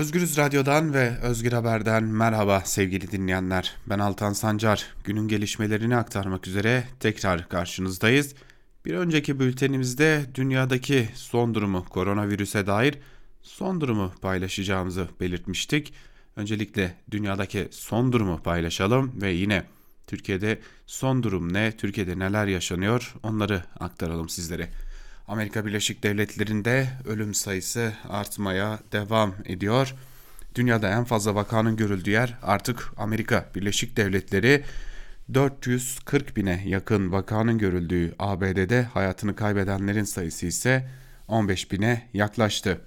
Özgürüz 0.00 0.36
Radyo'dan 0.36 0.94
ve 0.94 1.18
Özgür 1.22 1.52
Haber'den 1.52 2.04
merhaba 2.04 2.60
sevgili 2.64 3.10
dinleyenler. 3.10 3.76
Ben 3.86 3.98
Altan 3.98 4.32
Sancar. 4.32 4.86
Günün 5.04 5.28
gelişmelerini 5.28 5.96
aktarmak 5.96 6.46
üzere 6.46 6.84
tekrar 7.00 7.48
karşınızdayız. 7.48 8.34
Bir 8.84 8.94
önceki 8.94 9.40
bültenimizde 9.40 10.26
dünyadaki 10.34 11.08
son 11.14 11.54
durumu 11.54 11.84
koronavirüse 11.84 12.66
dair 12.66 12.98
son 13.42 13.80
durumu 13.80 14.12
paylaşacağımızı 14.22 15.08
belirtmiştik. 15.20 15.94
Öncelikle 16.36 16.96
dünyadaki 17.10 17.68
son 17.70 18.12
durumu 18.12 18.42
paylaşalım 18.42 19.22
ve 19.22 19.30
yine 19.32 19.64
Türkiye'de 20.06 20.58
son 20.86 21.22
durum 21.22 21.52
ne, 21.52 21.72
Türkiye'de 21.76 22.18
neler 22.18 22.46
yaşanıyor 22.46 23.14
onları 23.22 23.62
aktaralım 23.80 24.28
sizlere. 24.28 24.68
Amerika 25.30 25.66
Birleşik 25.66 26.02
Devletleri'nde 26.02 26.88
ölüm 27.06 27.34
sayısı 27.34 27.92
artmaya 28.08 28.78
devam 28.92 29.34
ediyor. 29.44 29.94
Dünyada 30.54 30.88
en 30.88 31.04
fazla 31.04 31.34
vakanın 31.34 31.76
görüldüğü 31.76 32.10
yer 32.10 32.38
artık 32.42 32.92
Amerika 32.96 33.50
Birleşik 33.54 33.96
Devletleri 33.96 34.64
440 35.34 36.36
bine 36.36 36.62
yakın 36.66 37.12
vakanın 37.12 37.58
görüldüğü 37.58 38.14
ABD'de 38.18 38.82
hayatını 38.82 39.36
kaybedenlerin 39.36 40.04
sayısı 40.04 40.46
ise 40.46 40.88
15 41.28 41.72
bine 41.72 42.08
yaklaştı. 42.14 42.80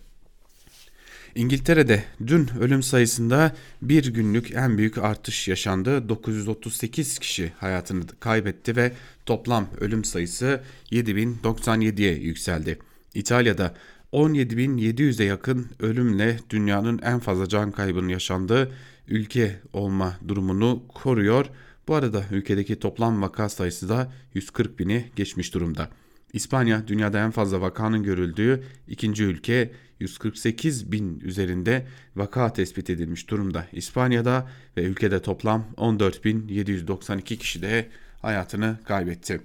İngiltere'de 1.36 2.04
dün 2.28 2.50
ölüm 2.60 2.84
sayısında 2.84 3.56
bir 3.82 4.14
günlük 4.14 4.52
en 4.52 4.78
büyük 4.78 4.98
artış 4.98 5.48
yaşandı. 5.48 6.10
938 6.10 7.20
kişi 7.20 7.54
hayatını 7.58 8.04
kaybetti 8.20 8.76
ve 8.76 8.92
toplam 9.26 9.68
ölüm 9.80 10.04
sayısı 10.04 10.62
7097'ye 10.92 12.14
yükseldi. 12.14 12.80
İtalya'da 13.14 13.74
17.700'e 14.14 15.26
yakın 15.26 15.68
ölümle 15.80 16.40
dünyanın 16.50 17.00
en 17.04 17.20
fazla 17.20 17.50
can 17.50 17.72
kaybının 17.72 18.10
yaşandığı 18.10 18.72
ülke 19.08 19.60
olma 19.74 20.18
durumunu 20.28 20.84
koruyor. 20.88 21.46
Bu 21.88 21.96
arada 21.96 22.24
ülkedeki 22.32 22.80
toplam 22.80 23.22
vaka 23.22 23.50
sayısı 23.50 23.90
da 23.90 24.12
140 24.34 24.80
bini 24.80 25.06
geçmiş 25.16 25.54
durumda. 25.54 25.90
İspanya 26.34 26.88
dünyada 26.88 27.20
en 27.20 27.32
fazla 27.32 27.62
vakanın 27.62 28.04
görüldüğü 28.04 28.64
ikinci 28.88 29.24
ülke 29.24 29.72
148 30.00 30.92
bin 30.92 31.20
üzerinde 31.20 31.88
vaka 32.16 32.54
tespit 32.54 32.90
edilmiş 32.90 33.30
durumda. 33.30 33.68
İspanya'da 33.72 34.50
ve 34.78 34.84
ülkede 34.84 35.22
toplam 35.22 35.66
14.792 35.78 37.38
kişi 37.38 37.62
de 37.62 37.90
hayatını 38.22 38.78
kaybetti. 38.86 39.42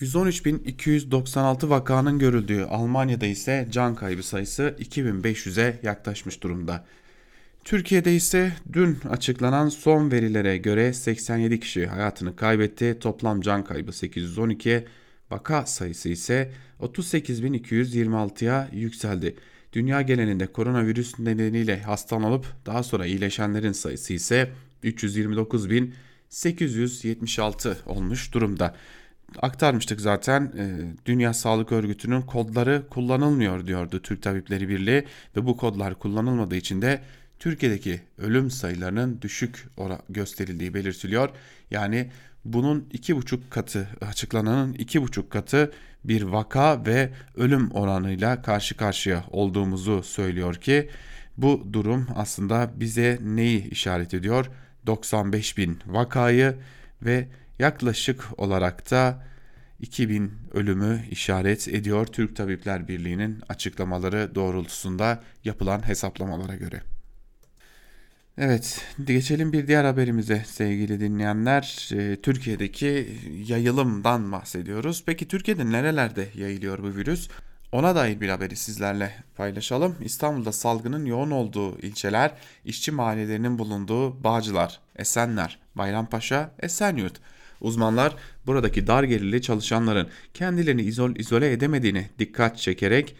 113.296 0.00 1.68
vakanın 1.68 2.18
görüldüğü 2.18 2.62
Almanya'da 2.62 3.26
ise 3.26 3.68
can 3.70 3.94
kaybı 3.94 4.22
sayısı 4.22 4.76
2500'e 4.78 5.80
yaklaşmış 5.82 6.42
durumda. 6.42 6.84
Türkiye'de 7.64 8.14
ise 8.14 8.52
dün 8.72 8.98
açıklanan 9.10 9.68
son 9.68 10.10
verilere 10.10 10.56
göre 10.56 10.92
87 10.92 11.60
kişi 11.60 11.86
hayatını 11.86 12.36
kaybetti. 12.36 12.96
Toplam 13.00 13.40
can 13.40 13.64
kaybı 13.64 13.90
812'ye 13.90 14.84
Vaka 15.30 15.66
sayısı 15.66 16.08
ise 16.08 16.52
38.226'ya 16.80 18.68
yükseldi. 18.72 19.36
Dünya 19.72 20.02
genelinde 20.02 20.46
koronavirüs 20.46 21.18
nedeniyle 21.18 21.82
hastalanıp 21.82 22.46
daha 22.66 22.82
sonra 22.82 23.06
iyileşenlerin 23.06 23.72
sayısı 23.72 24.12
ise 24.12 24.50
329.876 24.84 27.76
olmuş 27.86 28.34
durumda. 28.34 28.74
Aktarmıştık 29.38 30.00
zaten 30.00 30.52
e, 30.58 30.78
Dünya 31.06 31.34
Sağlık 31.34 31.72
Örgütü'nün 31.72 32.22
kodları 32.22 32.82
kullanılmıyor 32.90 33.66
diyordu 33.66 34.02
Türk 34.02 34.22
Tabipleri 34.22 34.68
Birliği 34.68 35.04
ve 35.36 35.46
bu 35.46 35.56
kodlar 35.56 35.94
kullanılmadığı 35.94 36.56
için 36.56 36.82
de 36.82 37.02
Türkiye'deki 37.38 38.00
ölüm 38.18 38.50
sayılarının 38.50 39.22
düşük 39.22 39.68
gösterildiği 40.08 40.74
belirtiliyor. 40.74 41.30
Yani 41.70 42.10
bunun 42.44 42.88
iki 42.92 43.16
buçuk 43.16 43.50
katı 43.50 43.88
açıklananın 44.00 44.72
iki 44.72 45.02
buçuk 45.02 45.30
katı 45.30 45.72
bir 46.04 46.22
vaka 46.22 46.86
ve 46.86 47.10
ölüm 47.36 47.70
oranıyla 47.70 48.42
karşı 48.42 48.76
karşıya 48.76 49.24
olduğumuzu 49.30 50.02
söylüyor 50.02 50.54
ki 50.54 50.90
bu 51.36 51.68
durum 51.72 52.06
aslında 52.16 52.70
bize 52.76 53.18
neyi 53.22 53.70
işaret 53.70 54.14
ediyor? 54.14 54.46
95 54.86 55.58
bin 55.58 55.78
vakayı 55.86 56.56
ve 57.02 57.28
yaklaşık 57.58 58.24
olarak 58.36 58.90
da 58.90 59.22
2000 59.80 60.32
ölümü 60.52 61.04
işaret 61.10 61.68
ediyor 61.68 62.06
Türk 62.06 62.36
Tabipler 62.36 62.88
Birliği'nin 62.88 63.42
açıklamaları 63.48 64.34
doğrultusunda 64.34 65.22
yapılan 65.44 65.88
hesaplamalara 65.88 66.54
göre. 66.54 66.82
Evet, 68.42 68.84
geçelim 69.04 69.52
bir 69.52 69.66
diğer 69.66 69.84
haberimize 69.84 70.44
sevgili 70.46 71.00
dinleyenler. 71.00 71.88
Ee, 71.92 72.16
Türkiye'deki 72.22 73.08
yayılımdan 73.46 74.32
bahsediyoruz. 74.32 75.02
Peki 75.06 75.28
Türkiye'de 75.28 75.72
nerelerde 75.72 76.28
yayılıyor 76.34 76.78
bu 76.82 76.96
virüs? 76.96 77.28
Ona 77.72 77.94
dair 77.94 78.20
bir 78.20 78.28
haberi 78.28 78.56
sizlerle 78.56 79.14
paylaşalım. 79.36 79.96
İstanbul'da 80.04 80.52
salgının 80.52 81.04
yoğun 81.04 81.30
olduğu 81.30 81.78
ilçeler, 81.78 82.32
işçi 82.64 82.92
mahallelerinin 82.92 83.58
bulunduğu 83.58 84.24
Bağcılar, 84.24 84.80
Esenler, 84.96 85.58
Bayrampaşa, 85.74 86.50
Esenyurt. 86.60 87.20
Uzmanlar 87.60 88.16
buradaki 88.46 88.86
dar 88.86 89.02
gelirli 89.02 89.42
çalışanların 89.42 90.08
kendilerini 90.34 90.82
izol 90.82 91.16
izole 91.16 91.52
edemediğini 91.52 92.06
dikkat 92.18 92.58
çekerek 92.58 93.16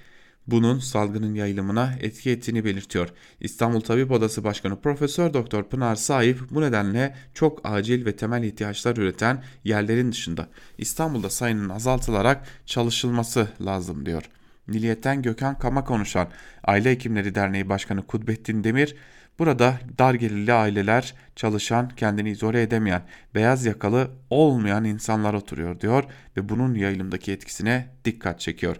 bunun 0.50 0.78
salgının 0.78 1.34
yayılımına 1.34 1.94
etki 2.00 2.30
ettiğini 2.30 2.64
belirtiyor. 2.64 3.08
İstanbul 3.40 3.80
Tabip 3.80 4.10
Odası 4.10 4.44
Başkanı 4.44 4.80
Profesör 4.80 5.34
Doktor 5.34 5.64
Pınar 5.64 5.96
Sahip 5.96 6.40
bu 6.50 6.60
nedenle 6.60 7.14
çok 7.34 7.60
acil 7.64 8.06
ve 8.06 8.16
temel 8.16 8.42
ihtiyaçlar 8.42 8.96
üreten 8.96 9.44
yerlerin 9.64 10.12
dışında 10.12 10.48
İstanbul'da 10.78 11.30
sayının 11.30 11.68
azaltılarak 11.68 12.46
çalışılması 12.66 13.48
lazım 13.60 14.06
diyor. 14.06 14.22
Milliyetten 14.66 15.22
Gökhan 15.22 15.58
Kama 15.58 15.84
konuşan 15.84 16.28
Aile 16.64 16.90
Hekimleri 16.90 17.34
Derneği 17.34 17.68
Başkanı 17.68 18.06
Kudbettin 18.06 18.64
Demir, 18.64 18.96
burada 19.38 19.78
dar 19.98 20.14
gelirli 20.14 20.52
aileler, 20.52 21.14
çalışan, 21.36 21.88
kendini 21.88 22.30
izole 22.30 22.62
edemeyen, 22.62 23.02
beyaz 23.34 23.66
yakalı 23.66 24.10
olmayan 24.30 24.84
insanlar 24.84 25.34
oturuyor 25.34 25.80
diyor 25.80 26.04
ve 26.36 26.48
bunun 26.48 26.74
yayılımdaki 26.74 27.32
etkisine 27.32 27.88
dikkat 28.04 28.40
çekiyor. 28.40 28.76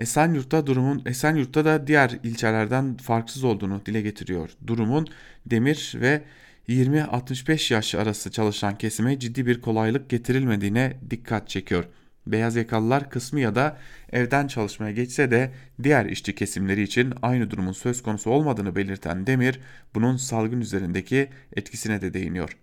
Esenyurt'ta 0.00 0.66
durumun 0.66 1.02
Esenyurt'ta 1.06 1.64
da 1.64 1.86
diğer 1.86 2.18
ilçelerden 2.22 2.96
farksız 2.96 3.44
olduğunu 3.44 3.86
dile 3.86 4.00
getiriyor. 4.00 4.50
Durumun 4.66 5.06
demir 5.46 5.92
ve 5.94 6.22
20-65 6.68 7.74
yaş 7.74 7.94
arası 7.94 8.30
çalışan 8.30 8.78
kesime 8.78 9.18
ciddi 9.18 9.46
bir 9.46 9.60
kolaylık 9.60 10.10
getirilmediğine 10.10 10.96
dikkat 11.10 11.48
çekiyor. 11.48 11.84
Beyaz 12.26 12.56
yakalılar 12.56 13.10
kısmı 13.10 13.40
ya 13.40 13.54
da 13.54 13.78
evden 14.12 14.46
çalışmaya 14.46 14.92
geçse 14.92 15.30
de 15.30 15.52
diğer 15.82 16.06
işçi 16.06 16.34
kesimleri 16.34 16.82
için 16.82 17.14
aynı 17.22 17.50
durumun 17.50 17.72
söz 17.72 18.02
konusu 18.02 18.30
olmadığını 18.30 18.76
belirten 18.76 19.26
Demir 19.26 19.60
bunun 19.94 20.16
salgın 20.16 20.60
üzerindeki 20.60 21.28
etkisine 21.56 22.02
de 22.02 22.14
değiniyor. 22.14 22.56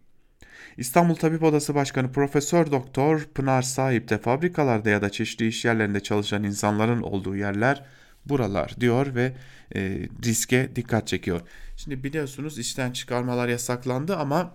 İstanbul 0.77 1.15
Tabip 1.15 1.43
Odası 1.43 1.75
Başkanı 1.75 2.11
Profesör 2.11 2.71
Doktor 2.71 3.21
Pınar 3.33 3.61
Sahip 3.61 4.09
de 4.09 4.17
fabrikalarda 4.17 4.89
ya 4.89 5.01
da 5.01 5.09
çeşitli 5.09 5.47
iş 5.47 5.65
yerlerinde 5.65 5.99
çalışan 5.99 6.43
insanların 6.43 7.01
olduğu 7.01 7.35
yerler 7.35 7.83
buralar 8.25 8.75
diyor 8.79 9.15
ve 9.15 9.33
e, 9.75 10.07
riske 10.25 10.75
dikkat 10.75 11.07
çekiyor. 11.07 11.41
Şimdi 11.77 12.03
biliyorsunuz 12.03 12.59
işten 12.59 12.91
çıkarmalar 12.91 13.47
yasaklandı 13.47 14.15
ama 14.15 14.53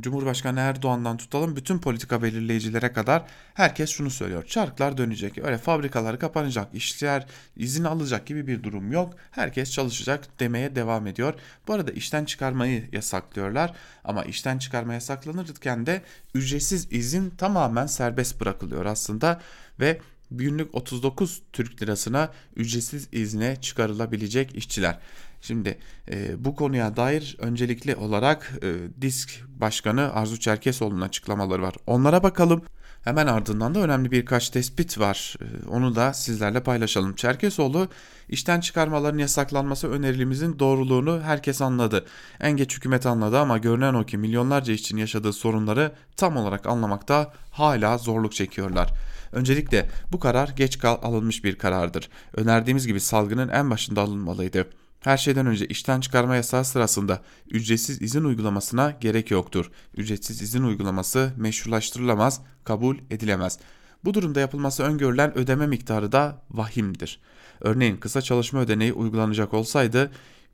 Cumhurbaşkanı 0.00 0.60
Erdoğan'dan 0.60 1.16
tutalım 1.16 1.56
bütün 1.56 1.78
politika 1.78 2.22
belirleyicilere 2.22 2.92
kadar 2.92 3.24
herkes 3.54 3.90
şunu 3.90 4.10
söylüyor. 4.10 4.44
Çarklar 4.46 4.98
dönecek. 4.98 5.38
Öyle 5.38 5.58
fabrikalar 5.58 6.18
kapanacak, 6.18 6.74
işler 6.74 7.26
izin 7.56 7.84
alacak 7.84 8.26
gibi 8.26 8.46
bir 8.46 8.62
durum 8.62 8.92
yok. 8.92 9.14
Herkes 9.30 9.72
çalışacak 9.72 10.40
demeye 10.40 10.76
devam 10.76 11.06
ediyor. 11.06 11.34
Bu 11.68 11.72
arada 11.72 11.90
işten 11.90 12.24
çıkarmayı 12.24 12.88
yasaklıyorlar 12.92 13.72
ama 14.04 14.24
işten 14.24 14.58
çıkarma 14.58 14.94
yasaklanırken 14.94 15.86
de 15.86 16.02
ücretsiz 16.34 16.92
izin 16.92 17.30
tamamen 17.30 17.86
serbest 17.86 18.40
bırakılıyor 18.40 18.84
aslında 18.84 19.40
ve 19.80 20.00
günlük 20.30 20.74
39 20.74 21.42
Türk 21.52 21.82
lirasına 21.82 22.32
ücretsiz 22.56 23.08
izne 23.12 23.56
çıkarılabilecek 23.60 24.56
işçiler. 24.56 24.98
Şimdi 25.40 25.78
e, 26.10 26.44
bu 26.44 26.54
konuya 26.56 26.96
dair 26.96 27.36
öncelikli 27.38 27.96
olarak 27.96 28.52
e, 28.62 29.02
DISK 29.02 29.30
Başkanı 29.48 30.14
Arzu 30.14 30.40
Çerkesoğlu'nun 30.40 31.00
açıklamaları 31.00 31.62
var. 31.62 31.74
Onlara 31.86 32.22
bakalım. 32.22 32.62
Hemen 33.08 33.26
ardından 33.26 33.74
da 33.74 33.80
önemli 33.80 34.10
birkaç 34.10 34.50
tespit 34.50 34.98
var. 34.98 35.34
E, 35.40 35.68
onu 35.68 35.96
da 35.96 36.12
sizlerle 36.12 36.62
paylaşalım. 36.62 37.14
Çerkesoğlu 37.14 37.88
işten 38.28 38.60
çıkarmaların 38.60 39.18
yasaklanması 39.18 39.90
önerilimizin 39.90 40.58
doğruluğunu 40.58 41.20
herkes 41.22 41.62
anladı. 41.62 42.04
En 42.40 42.52
geç 42.52 42.76
hükümet 42.76 43.06
anladı 43.06 43.38
ama 43.38 43.58
görünen 43.58 43.94
o 43.94 44.06
ki 44.06 44.18
milyonlarca 44.18 44.72
işçinin 44.72 45.00
yaşadığı 45.00 45.32
sorunları 45.32 45.92
tam 46.16 46.36
olarak 46.36 46.66
anlamakta 46.66 47.32
hala 47.50 47.98
zorluk 47.98 48.32
çekiyorlar. 48.32 48.90
Öncelikle 49.32 49.88
bu 50.12 50.20
karar 50.20 50.48
geç 50.48 50.84
alınmış 50.84 51.44
bir 51.44 51.58
karardır. 51.58 52.08
Önerdiğimiz 52.34 52.86
gibi 52.86 53.00
salgının 53.00 53.48
en 53.48 53.70
başında 53.70 54.00
alınmalıydı. 54.00 54.66
Her 55.00 55.16
şeyden 55.16 55.46
önce 55.46 55.66
işten 55.66 56.00
çıkarma 56.00 56.36
yasağı 56.36 56.64
sırasında 56.64 57.22
ücretsiz 57.50 58.02
izin 58.02 58.24
uygulamasına 58.24 58.90
gerek 58.90 59.30
yoktur. 59.30 59.70
Ücretsiz 59.96 60.42
izin 60.42 60.62
uygulaması 60.62 61.32
meşrulaştırılamaz, 61.36 62.40
kabul 62.64 62.96
edilemez. 63.10 63.58
Bu 64.04 64.14
durumda 64.14 64.40
yapılması 64.40 64.82
öngörülen 64.82 65.38
ödeme 65.38 65.66
miktarı 65.66 66.12
da 66.12 66.42
vahimdir. 66.50 67.20
Örneğin 67.60 67.96
kısa 67.96 68.22
çalışma 68.22 68.60
ödeneği 68.60 68.92
uygulanacak 68.92 69.54
olsaydı 69.54 70.10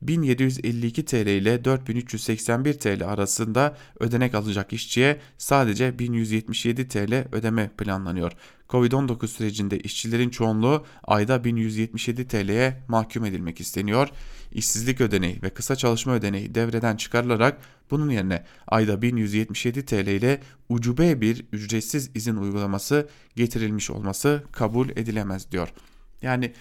1752 0.07 1.05
TL 1.05 1.27
ile 1.27 1.65
4381 1.65 2.73
TL 2.73 3.05
arasında 3.05 3.77
ödenek 3.99 4.35
alacak 4.35 4.73
işçiye 4.73 5.19
sadece 5.37 5.99
1177 5.99 6.87
TL 6.87 7.27
ödeme 7.31 7.69
planlanıyor. 7.77 8.31
Covid-19 8.69 9.27
sürecinde 9.27 9.79
işçilerin 9.79 10.29
çoğunluğu 10.29 10.85
ayda 11.03 11.43
1177 11.43 12.27
TL'ye 12.27 12.83
mahkum 12.87 13.25
edilmek 13.25 13.59
isteniyor. 13.59 14.09
İşsizlik 14.51 15.01
ödeneği 15.01 15.39
ve 15.43 15.49
kısa 15.49 15.75
çalışma 15.75 16.13
ödeneği 16.13 16.55
devreden 16.55 16.95
çıkarılarak 16.95 17.57
bunun 17.91 18.09
yerine 18.09 18.43
ayda 18.67 19.01
1177 19.01 19.85
TL 19.85 20.07
ile 20.07 20.39
ucube 20.69 21.21
bir 21.21 21.45
ücretsiz 21.51 22.11
izin 22.15 22.35
uygulaması 22.35 23.09
getirilmiş 23.35 23.89
olması 23.89 24.43
kabul 24.51 24.89
edilemez 24.89 25.51
diyor. 25.51 25.73
Yani 26.21 26.53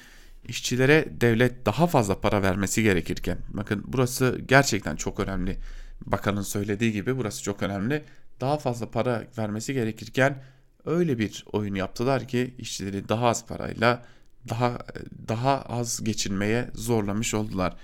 işçilere 0.48 1.08
devlet 1.20 1.66
daha 1.66 1.86
fazla 1.86 2.20
para 2.20 2.42
vermesi 2.42 2.82
gerekirken 2.82 3.38
bakın 3.48 3.84
burası 3.86 4.40
gerçekten 4.48 4.96
çok 4.96 5.20
önemli. 5.20 5.58
Bakanın 6.06 6.42
söylediği 6.42 6.92
gibi 6.92 7.16
burası 7.16 7.42
çok 7.42 7.62
önemli. 7.62 8.04
Daha 8.40 8.58
fazla 8.58 8.90
para 8.90 9.24
vermesi 9.38 9.74
gerekirken 9.74 10.42
öyle 10.84 11.18
bir 11.18 11.44
oyun 11.52 11.74
yaptılar 11.74 12.28
ki 12.28 12.54
işçileri 12.58 13.08
daha 13.08 13.26
az 13.26 13.46
parayla 13.46 14.02
daha 14.48 14.78
daha 15.28 15.62
az 15.62 16.04
geçinmeye 16.04 16.70
zorlamış 16.74 17.34
oldular. 17.34 17.76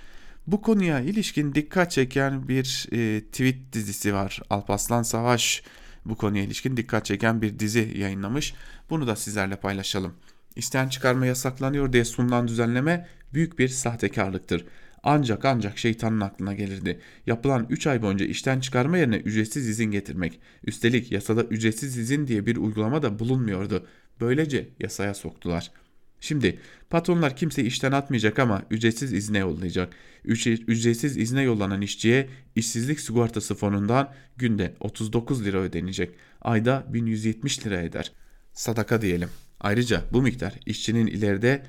Bu 0.47 0.61
konuya 0.61 0.99
ilişkin 0.99 1.55
dikkat 1.55 1.91
çeken 1.91 2.47
bir 2.47 2.87
e, 2.91 3.21
tweet 3.21 3.73
dizisi 3.73 4.13
var. 4.13 4.41
Alpaslan 4.49 5.03
Savaş 5.03 5.63
bu 6.05 6.17
konuya 6.17 6.43
ilişkin 6.43 6.77
dikkat 6.77 7.05
çeken 7.05 7.41
bir 7.41 7.59
dizi 7.59 7.93
yayınlamış. 7.97 8.53
Bunu 8.89 9.07
da 9.07 9.15
sizlerle 9.15 9.55
paylaşalım. 9.55 10.13
İsten 10.55 10.89
çıkarma 10.89 11.25
yasaklanıyor 11.25 11.93
diye 11.93 12.05
sunulan 12.05 12.47
düzenleme 12.47 13.07
büyük 13.33 13.59
bir 13.59 13.67
sahtekarlıktır. 13.67 14.65
Ancak 15.03 15.45
ancak 15.45 15.77
şeytanın 15.77 16.21
aklına 16.21 16.53
gelirdi. 16.53 16.99
Yapılan 17.27 17.67
3 17.69 17.87
ay 17.87 18.01
boyunca 18.01 18.25
işten 18.25 18.59
çıkarma 18.59 18.97
yerine 18.97 19.15
ücretsiz 19.17 19.69
izin 19.69 19.91
getirmek. 19.91 20.39
Üstelik 20.63 21.11
yasada 21.11 21.43
ücretsiz 21.43 21.97
izin 21.97 22.27
diye 22.27 22.45
bir 22.45 22.57
uygulama 22.57 23.01
da 23.01 23.19
bulunmuyordu. 23.19 23.87
Böylece 24.19 24.69
yasaya 24.79 25.13
soktular. 25.13 25.71
Şimdi 26.19 26.59
patronlar 26.89 27.35
kimseyi 27.35 27.67
işten 27.67 27.91
atmayacak 27.91 28.39
ama 28.39 28.63
ücretsiz 28.71 29.13
izne 29.13 29.37
yollayacak. 29.37 29.93
Ücretsiz 30.25 31.17
izne 31.17 31.41
yollanan 31.41 31.81
işçiye 31.81 32.29
işsizlik 32.55 32.99
sigortası 32.99 33.55
fonundan 33.55 34.13
günde 34.37 34.73
39 34.79 35.45
lira 35.45 35.57
ödenecek. 35.57 36.11
Ayda 36.41 36.85
1170 36.89 37.65
lira 37.65 37.81
eder. 37.81 38.11
Sadaka 38.53 39.01
diyelim. 39.01 39.29
Ayrıca 39.61 40.03
bu 40.11 40.21
miktar 40.21 40.53
işçinin 40.65 41.07
ileride 41.07 41.63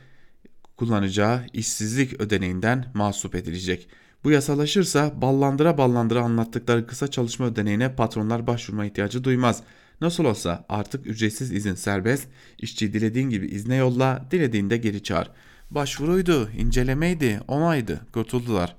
kullanacağı 0.77 1.47
işsizlik 1.53 2.21
ödeneğinden 2.21 2.85
mahsup 2.95 3.35
edilecek. 3.35 3.89
Bu 4.25 4.31
yasalaşırsa 4.31 5.23
ballandıra 5.23 5.79
ballandıra 5.79 6.23
anlattıkları 6.23 6.87
kısa 6.87 7.09
çalışma 7.09 7.47
ödeneğine 7.47 7.95
patronlar 7.95 8.47
başvurma 8.47 8.87
ihtiyacı 8.87 9.25
duymaz. 9.25 9.63
Nasıl 10.01 10.25
olsa 10.25 10.65
artık 10.69 11.07
ücretsiz 11.07 11.53
izin 11.53 11.75
serbest, 11.75 12.29
işçi 12.59 12.93
dilediğin 12.93 13.31
gibi 13.31 13.47
izne 13.47 13.77
yolla, 13.77 14.27
dilediğinde 14.31 14.77
geri 14.77 15.03
çağır. 15.03 15.31
Başvuruydu, 15.71 16.51
incelemeydi, 16.51 17.41
onaydı, 17.49 18.01
kurtuldular. 18.13 18.77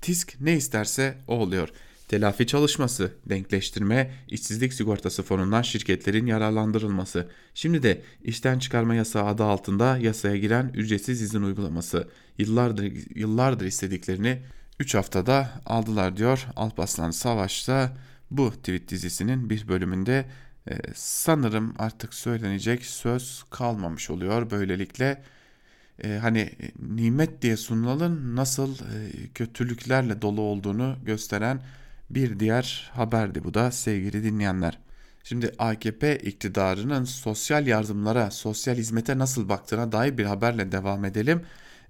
TİSK 0.00 0.40
ne 0.40 0.56
isterse 0.56 1.18
o 1.28 1.34
oluyor. 1.34 1.68
Telafi 2.08 2.46
çalışması, 2.46 3.12
denkleştirme, 3.26 4.10
işsizlik 4.28 4.74
sigortası 4.74 5.22
fonundan 5.22 5.62
şirketlerin 5.62 6.26
yararlandırılması. 6.26 7.28
Şimdi 7.54 7.82
de 7.82 8.02
işten 8.24 8.58
çıkarma 8.58 8.94
yasağı 8.94 9.26
adı 9.26 9.44
altında 9.44 9.98
yasaya 9.98 10.36
giren 10.36 10.70
ücretsiz 10.74 11.22
izin 11.22 11.42
uygulaması. 11.42 12.08
Yıllardır, 12.38 12.92
yıllardır 13.16 13.66
istediklerini 13.66 14.42
3 14.80 14.94
haftada 14.94 15.50
aldılar 15.66 16.16
diyor 16.16 16.46
Alpaslan 16.56 17.10
Savaş'ta 17.10 17.96
bu 18.30 18.50
tweet 18.50 18.88
dizisinin 18.88 19.50
bir 19.50 19.68
bölümünde 19.68 20.24
e, 20.70 20.78
sanırım 20.94 21.74
artık 21.78 22.14
söylenecek 22.14 22.84
söz 22.84 23.44
kalmamış 23.50 24.10
oluyor. 24.10 24.50
Böylelikle 24.50 25.22
e, 26.04 26.18
hani 26.22 26.50
nimet 26.78 27.42
diye 27.42 27.56
sunulanın 27.56 28.36
nasıl 28.36 28.74
e, 28.74 29.28
kötülüklerle 29.34 30.22
dolu 30.22 30.40
olduğunu 30.40 30.96
gösteren 31.04 31.60
bir 32.10 32.40
diğer 32.40 32.90
haberdi 32.94 33.44
bu 33.44 33.54
da 33.54 33.70
sevgili 33.70 34.24
dinleyenler. 34.24 34.78
Şimdi 35.24 35.52
AKP 35.58 36.18
iktidarının 36.18 37.04
sosyal 37.04 37.66
yardımlara, 37.66 38.30
sosyal 38.30 38.74
hizmete 38.74 39.18
nasıl 39.18 39.48
baktığına 39.48 39.92
dair 39.92 40.18
bir 40.18 40.24
haberle 40.24 40.72
devam 40.72 41.04
edelim. 41.04 41.42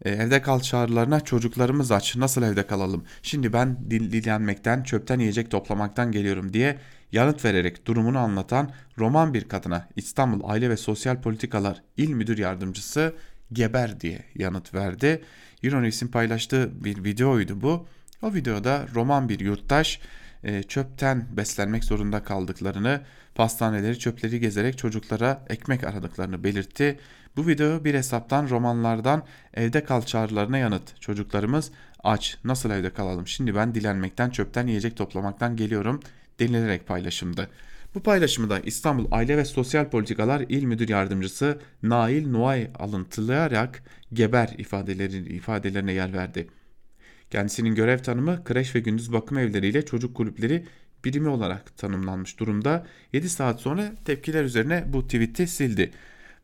E, 0.05 0.11
evde 0.11 0.43
kal 0.43 0.61
çağrılarına 0.61 1.21
çocuklarımız 1.21 1.93
aç 1.93 2.17
nasıl 2.17 2.43
evde 2.43 2.67
kalalım 2.67 3.05
şimdi 3.23 3.53
ben 3.53 3.79
dil 3.91 4.13
dilenmekten 4.13 4.83
çöpten 4.83 5.19
yiyecek 5.19 5.51
toplamaktan 5.51 6.13
geliyorum 6.13 6.53
diye 6.53 6.79
yanıt 7.13 7.45
vererek 7.45 7.87
durumunu 7.87 8.19
anlatan 8.19 8.71
roman 8.99 9.35
bir 9.35 9.49
kadına 9.49 9.89
İstanbul 9.97 10.49
Aile 10.49 10.71
ve 10.71 10.77
Sosyal 10.77 11.21
Politikalar 11.21 11.83
İl 11.97 12.11
Müdür 12.11 12.39
Yardımcısı 12.39 13.15
geber 13.53 14.01
diye 14.01 14.25
yanıt 14.35 14.75
verdi. 14.75 15.23
Euronews'in 15.63 16.09
paylaştığı 16.09 16.85
bir 16.85 17.05
videoydu 17.05 17.61
bu. 17.61 17.87
O 18.23 18.35
videoda 18.35 18.87
roman 18.95 19.29
bir 19.29 19.41
yurttaş 19.41 20.01
e, 20.45 20.63
çöpten 20.63 21.27
beslenmek 21.31 21.85
zorunda 21.85 22.23
kaldıklarını, 22.23 23.01
pastaneleri 23.35 23.99
çöpleri 23.99 24.41
gezerek 24.41 24.79
çocuklara 24.79 25.45
ekmek 25.49 25.85
aradıklarını 25.85 26.45
belirtti. 26.45 26.99
Bu 27.37 27.47
video 27.47 27.85
bir 27.85 27.95
hesaptan 27.95 28.49
romanlardan 28.49 29.23
evde 29.55 29.85
kal 29.85 30.03
çağrılarına 30.03 30.59
yanıt. 30.59 31.01
Çocuklarımız 31.01 31.71
aç 32.05 32.39
nasıl 32.45 32.71
evde 32.71 32.91
kalalım 32.91 33.27
şimdi 33.27 33.55
ben 33.55 33.75
dilenmekten 33.75 34.31
çöpten 34.31 34.67
yiyecek 34.67 34.97
toplamaktan 34.97 35.57
geliyorum 35.57 36.01
denilerek 36.41 36.87
paylaşımdı. 36.87 37.51
Bu 37.95 38.03
paylaşımı 38.03 38.51
da 38.51 38.61
İstanbul 38.61 39.07
Aile 39.11 39.37
ve 39.37 39.45
Sosyal 39.45 39.89
Politikalar 39.89 40.41
İl 40.41 40.65
Müdür 40.65 40.89
Yardımcısı 40.89 41.59
Nail 41.83 42.31
Nuay 42.31 42.71
alıntılayarak 42.79 43.83
geber 44.13 44.55
ifadeleri, 44.59 45.35
ifadelerine 45.35 45.93
yer 45.93 46.13
verdi. 46.13 46.49
Kendisinin 47.31 47.75
görev 47.75 47.99
tanımı 47.99 48.45
kreş 48.45 48.75
ve 48.75 48.81
gündüz 48.81 49.13
bakım 49.13 49.39
evleriyle 49.39 49.85
çocuk 49.85 50.17
kulüpleri 50.17 50.65
birimi 51.05 51.29
olarak 51.29 51.77
tanımlanmış 51.77 52.41
durumda. 52.41 52.87
7 53.13 53.29
saat 53.29 53.61
sonra 53.61 53.93
tepkiler 54.05 54.45
üzerine 54.45 54.85
bu 54.89 55.03
tweet'i 55.03 55.47
sildi. 55.47 55.91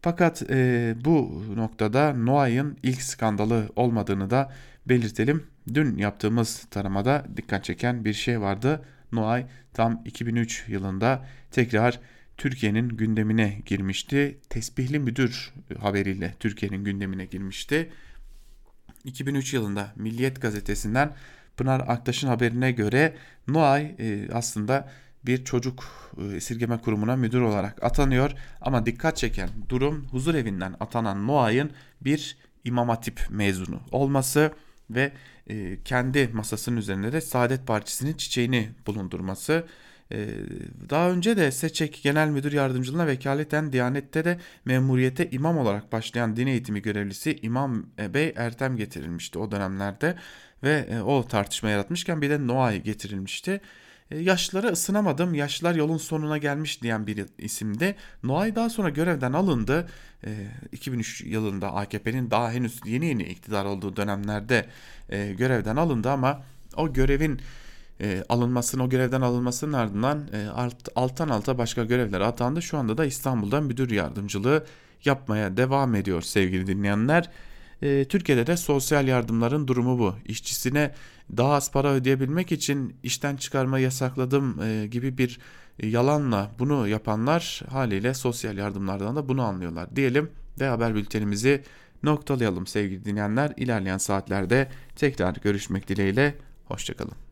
Fakat 0.00 0.42
e, 0.50 0.94
bu 1.04 1.44
noktada 1.56 2.12
Noah'ın 2.12 2.76
ilk 2.82 3.02
skandalı 3.02 3.68
olmadığını 3.76 4.30
da 4.30 4.52
belirtelim. 4.86 5.46
Dün 5.74 5.96
yaptığımız 5.96 6.64
taramada 6.70 7.24
dikkat 7.36 7.64
çeken 7.64 8.04
bir 8.04 8.12
şey 8.12 8.40
vardı. 8.40 8.84
Noah 9.12 9.42
tam 9.74 10.02
2003 10.04 10.64
yılında 10.68 11.26
tekrar 11.50 12.00
Türkiye'nin 12.36 12.88
gündemine 12.88 13.62
girmişti. 13.66 14.38
Tesbihli 14.48 14.98
müdür 14.98 15.52
haberiyle 15.80 16.34
Türkiye'nin 16.40 16.84
gündemine 16.84 17.24
girmişti. 17.24 17.90
2003 19.04 19.54
yılında 19.54 19.92
Milliyet 19.96 20.42
gazetesinden 20.42 21.14
Pınar 21.56 21.80
Aktaş'ın 21.80 22.28
haberine 22.28 22.72
göre 22.72 23.16
Noay 23.48 23.94
e, 23.98 24.28
aslında 24.32 24.88
bir 25.26 25.44
çocuk 25.44 25.84
e, 26.18 26.36
esirgeme 26.36 26.78
kurumuna 26.78 27.16
müdür 27.16 27.40
olarak 27.40 27.82
atanıyor. 27.84 28.30
Ama 28.60 28.86
dikkat 28.86 29.16
çeken 29.16 29.48
durum 29.68 30.06
huzur 30.10 30.34
evinden 30.34 30.74
atanan 30.80 31.26
Noay'ın 31.26 31.70
bir 32.00 32.36
İmam 32.64 32.88
Hatip 32.88 33.26
mezunu 33.30 33.80
olması 33.90 34.52
ve 34.90 35.12
e, 35.46 35.82
kendi 35.84 36.28
masasının 36.32 36.76
üzerinde 36.76 37.12
de 37.12 37.20
Saadet 37.20 37.66
Partisi'nin 37.66 38.14
çiçeğini 38.14 38.68
bulundurması. 38.86 39.66
E, 40.12 40.28
daha 40.90 41.10
önce 41.10 41.36
de 41.36 41.50
Seçek 41.50 42.00
Genel 42.02 42.28
Müdür 42.28 42.52
Yardımcılığına 42.52 43.06
vekaleten 43.06 43.72
Diyanet'te 43.72 44.24
de 44.24 44.38
memuriyete 44.64 45.30
imam 45.30 45.58
olarak 45.58 45.92
başlayan 45.92 46.36
din 46.36 46.46
eğitimi 46.46 46.82
görevlisi 46.82 47.38
İmam 47.42 47.86
Bey 47.98 48.32
Ertem 48.36 48.76
getirilmişti 48.76 49.38
o 49.38 49.50
dönemlerde 49.50 50.16
ve 50.62 51.02
o 51.02 51.26
tartışma 51.26 51.70
yaratmışken 51.70 52.22
bir 52.22 52.30
de 52.30 52.46
Noay 52.46 52.82
getirilmişti. 52.82 53.60
E, 54.12 54.18
yaşlara 54.18 54.68
ısınamadım, 54.68 55.34
yaşlar 55.34 55.74
yolun 55.74 55.96
sonuna 55.96 56.38
gelmiş 56.38 56.82
diyen 56.82 57.06
bir 57.06 57.26
isimdi. 57.38 57.96
Noay 58.22 58.54
daha 58.54 58.70
sonra 58.70 58.88
görevden 58.88 59.32
alındı. 59.32 59.88
2003 60.72 61.22
e, 61.22 61.28
yılında 61.28 61.74
AKP'nin 61.74 62.30
daha 62.30 62.52
henüz 62.52 62.80
yeni 62.86 63.06
yeni 63.06 63.22
iktidar 63.22 63.64
olduğu 63.64 63.96
dönemlerde 63.96 64.66
e, 65.08 65.32
görevden 65.32 65.76
alındı 65.76 66.10
ama 66.10 66.42
o 66.76 66.92
görevin 66.92 67.40
alınmasının, 68.28 68.84
o 68.84 68.88
görevden 68.88 69.20
alınmasının 69.20 69.72
ardından 69.72 70.28
alttan 70.96 71.28
alta 71.28 71.58
başka 71.58 71.84
görevlere 71.84 72.24
atandı. 72.24 72.62
Şu 72.62 72.78
anda 72.78 72.98
da 72.98 73.04
İstanbul'da 73.04 73.60
müdür 73.60 73.90
yardımcılığı 73.90 74.64
yapmaya 75.04 75.56
devam 75.56 75.94
ediyor 75.94 76.22
sevgili 76.22 76.66
dinleyenler. 76.66 77.30
E, 77.82 78.04
Türkiye'de 78.04 78.46
de 78.46 78.56
sosyal 78.56 79.08
yardımların 79.08 79.68
durumu 79.68 79.98
bu. 79.98 80.14
İşçisine 80.24 80.94
daha 81.36 81.54
az 81.54 81.70
para 81.70 81.92
ödeyebilmek 81.92 82.52
için 82.52 82.96
işten 83.02 83.36
çıkarma 83.36 83.78
yasakladım 83.78 84.62
e, 84.62 84.86
gibi 84.86 85.18
bir 85.18 85.38
yalanla 85.82 86.50
bunu 86.58 86.88
yapanlar 86.88 87.62
haliyle 87.68 88.14
sosyal 88.14 88.58
yardımlardan 88.58 89.16
da 89.16 89.28
bunu 89.28 89.42
anlıyorlar 89.42 89.96
diyelim 89.96 90.30
ve 90.60 90.68
haber 90.68 90.94
bültenimizi 90.94 91.62
noktalayalım 92.02 92.66
sevgili 92.66 93.04
dinleyenler. 93.04 93.52
İlerleyen 93.56 93.98
saatlerde 93.98 94.68
tekrar 94.96 95.34
görüşmek 95.34 95.88
dileğiyle. 95.88 96.34
Hoşçakalın. 96.64 97.14